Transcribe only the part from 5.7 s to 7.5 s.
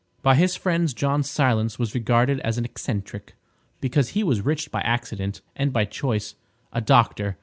by choice—a doctor.